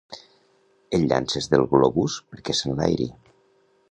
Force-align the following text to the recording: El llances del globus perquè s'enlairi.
El 0.97 1.05
llances 1.11 1.49
del 1.51 1.67
globus 1.75 2.17
perquè 2.31 2.57
s'enlairi. 2.61 3.09